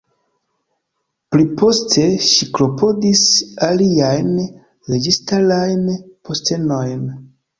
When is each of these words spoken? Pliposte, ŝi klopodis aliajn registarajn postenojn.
Pliposte, 1.33 2.05
ŝi 2.29 2.47
klopodis 2.57 3.21
aliajn 3.67 4.31
registarajn 4.95 5.85
postenojn. 6.31 7.07